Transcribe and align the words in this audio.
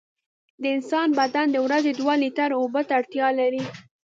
د 0.61 0.63
انسان 0.75 1.07
بدن 1.19 1.47
د 1.51 1.57
ورځې 1.65 1.91
دوه 1.99 2.13
لېټره 2.23 2.55
اوبو 2.59 2.81
ته 2.87 2.91
اړتیا 2.99 3.27
لري. 3.39 3.63